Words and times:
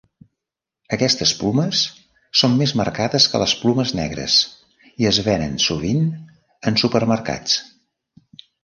Aquestes 0.95 1.33
plomes 1.41 1.81
són 2.41 2.57
més 2.63 2.73
marcades 2.81 3.29
que 3.33 3.43
les 3.45 3.55
plomes 3.61 3.95
negres 4.03 4.41
i 5.05 5.11
es 5.13 5.23
venen 5.31 5.57
sovint 5.69 6.05
en 6.73 6.85
supermercats. 6.87 7.63